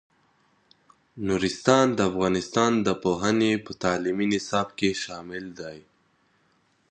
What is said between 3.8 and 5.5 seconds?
تعلیمي نصاب کې شامل